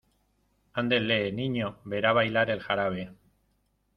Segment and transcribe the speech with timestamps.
[0.73, 3.11] andele, niño, verá bailar el jarabe.